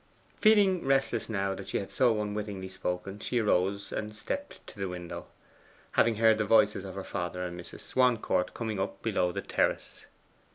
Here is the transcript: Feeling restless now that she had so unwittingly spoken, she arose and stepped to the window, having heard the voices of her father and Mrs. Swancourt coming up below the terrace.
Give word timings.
Feeling 0.39 0.83
restless 0.83 1.29
now 1.29 1.53
that 1.53 1.67
she 1.67 1.77
had 1.77 1.91
so 1.91 2.19
unwittingly 2.19 2.69
spoken, 2.69 3.19
she 3.19 3.37
arose 3.37 3.91
and 3.91 4.15
stepped 4.15 4.65
to 4.65 4.79
the 4.79 4.87
window, 4.89 5.27
having 5.91 6.15
heard 6.15 6.39
the 6.39 6.43
voices 6.43 6.83
of 6.83 6.95
her 6.95 7.03
father 7.03 7.43
and 7.43 7.59
Mrs. 7.59 7.81
Swancourt 7.81 8.55
coming 8.55 8.79
up 8.79 9.03
below 9.03 9.31
the 9.31 9.43
terrace. 9.43 10.07